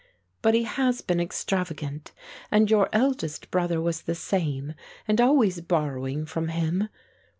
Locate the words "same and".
4.15-5.21